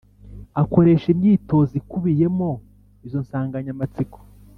[0.61, 2.49] akoresha imyitozo ikubiyemo
[3.05, 4.19] izo nsanganyamatsiko